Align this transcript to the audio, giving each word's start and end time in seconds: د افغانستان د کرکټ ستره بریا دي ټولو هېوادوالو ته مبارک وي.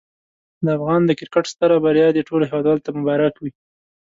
د 0.63 0.65
افغانستان 0.77 1.07
د 1.07 1.11
کرکټ 1.19 1.45
ستره 1.53 1.75
بریا 1.85 2.07
دي 2.15 2.21
ټولو 2.29 2.43
هېوادوالو 2.51 2.85
ته 2.85 2.91
مبارک 2.99 3.35
وي. 3.39 3.51